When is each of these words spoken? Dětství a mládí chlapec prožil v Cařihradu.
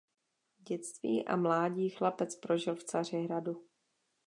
Dětství 0.57 1.25
a 1.27 1.35
mládí 1.35 1.89
chlapec 1.89 2.35
prožil 2.35 2.75
v 2.75 2.83
Cařihradu. 2.83 3.65